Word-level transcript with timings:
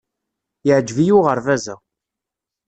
Yeɛjeb-iyi 0.67 1.13
uɣerbaz-a. 1.17 1.75